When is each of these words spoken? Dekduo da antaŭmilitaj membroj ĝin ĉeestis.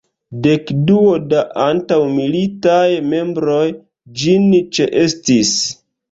Dekduo 0.45 1.09
da 1.33 1.41
antaŭmilitaj 1.63 2.87
membroj 3.09 3.59
ĝin 4.23 4.47
ĉeestis. 4.79 5.53